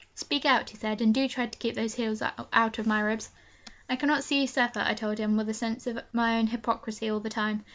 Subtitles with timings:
[0.15, 3.29] 'Speak out,' he said, 'and do try to keep those heels out of my ribs.'
[3.87, 7.07] 'I cannot see you suffer,' I told him, with a sense of my own hypocrisy
[7.11, 7.63] all the time.